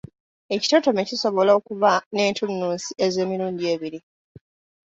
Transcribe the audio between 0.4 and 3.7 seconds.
Ekitontome kisobola okuba n'entunnunsi ez’emirundi